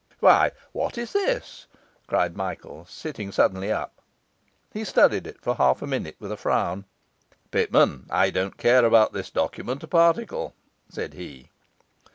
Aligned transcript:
'Why, 0.19 0.49
what 0.71 0.97
is 0.97 1.13
this?' 1.13 1.67
cried 2.07 2.35
Michael, 2.35 2.85
sitting 2.89 3.31
suddenly 3.31 3.71
up. 3.71 3.93
He 4.73 4.83
studied 4.83 5.27
it 5.27 5.39
for 5.39 5.53
half 5.57 5.83
a 5.83 5.85
minute 5.85 6.15
with 6.17 6.31
a 6.31 6.37
frown. 6.37 6.85
'Pitman, 7.51 8.07
I 8.09 8.31
don't 8.31 8.57
care 8.57 8.83
about 8.83 9.13
this 9.13 9.29
document 9.29 9.83
a 9.83 9.87
particle,' 9.87 10.55
said 10.89 11.13
he. 11.13 11.49